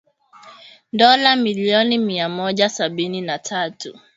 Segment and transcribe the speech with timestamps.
[0.93, 3.99] dola milioni mia moja sabini na tatu